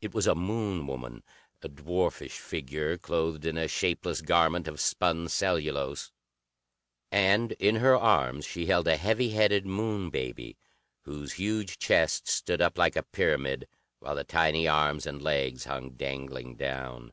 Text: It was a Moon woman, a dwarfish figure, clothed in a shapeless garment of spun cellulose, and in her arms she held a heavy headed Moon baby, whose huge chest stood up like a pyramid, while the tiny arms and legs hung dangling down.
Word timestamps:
It 0.00 0.12
was 0.12 0.26
a 0.26 0.34
Moon 0.34 0.88
woman, 0.88 1.22
a 1.62 1.68
dwarfish 1.68 2.40
figure, 2.40 2.98
clothed 2.98 3.46
in 3.46 3.56
a 3.56 3.68
shapeless 3.68 4.20
garment 4.20 4.66
of 4.66 4.80
spun 4.80 5.28
cellulose, 5.28 6.10
and 7.12 7.52
in 7.52 7.76
her 7.76 7.94
arms 7.96 8.44
she 8.44 8.66
held 8.66 8.88
a 8.88 8.96
heavy 8.96 9.30
headed 9.30 9.64
Moon 9.64 10.10
baby, 10.10 10.56
whose 11.04 11.34
huge 11.34 11.78
chest 11.78 12.26
stood 12.26 12.60
up 12.60 12.76
like 12.76 12.96
a 12.96 13.04
pyramid, 13.04 13.68
while 14.00 14.16
the 14.16 14.24
tiny 14.24 14.66
arms 14.66 15.06
and 15.06 15.22
legs 15.22 15.64
hung 15.66 15.90
dangling 15.90 16.56
down. 16.56 17.12